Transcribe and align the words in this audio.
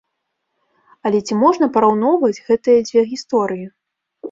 Але 1.09 1.19
ці 1.27 1.33
можна 1.43 1.69
параўноўваць 1.77 2.43
гэтыя 2.49 2.79
дзве 2.91 3.01
гісторыі? 3.13 3.65